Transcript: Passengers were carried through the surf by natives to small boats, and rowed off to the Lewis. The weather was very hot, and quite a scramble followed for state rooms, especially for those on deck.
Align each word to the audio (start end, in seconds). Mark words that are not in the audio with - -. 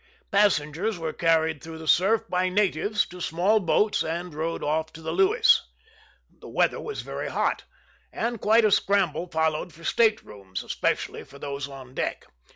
Passengers 0.31 0.97
were 0.97 1.13
carried 1.13 1.61
through 1.61 1.77
the 1.77 1.87
surf 1.87 2.23
by 2.27 2.49
natives 2.49 3.05
to 3.05 3.21
small 3.21 3.59
boats, 3.59 4.01
and 4.03 4.33
rowed 4.33 4.63
off 4.63 4.91
to 4.93 5.01
the 5.03 5.11
Lewis. 5.11 5.61
The 6.39 6.49
weather 6.49 6.81
was 6.81 7.03
very 7.03 7.29
hot, 7.29 7.65
and 8.11 8.41
quite 8.41 8.65
a 8.65 8.71
scramble 8.71 9.27
followed 9.27 9.71
for 9.71 9.83
state 9.83 10.23
rooms, 10.23 10.63
especially 10.63 11.23
for 11.23 11.37
those 11.37 11.67
on 11.67 11.93
deck. 11.93 12.25